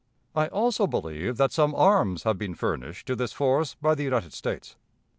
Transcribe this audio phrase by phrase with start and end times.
[0.33, 4.33] "I also believe that some arms have been furnished to this force by the United
[4.33, 4.75] States.